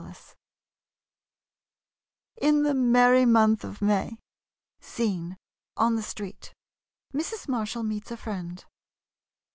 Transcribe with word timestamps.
40 0.03 0.19
IN 2.41 2.63
THE 2.63 2.73
MERRY 2.73 3.23
MONTH 3.27 3.63
OF 3.63 3.83
MAY 3.83 4.17
Scene— 4.79 5.37
On 5.77 5.95
the 5.95 6.01
street. 6.01 6.55
Mrs. 7.13 7.47
Marshall 7.47 7.83
meets 7.83 8.09
a 8.09 8.17
friend. 8.17 8.65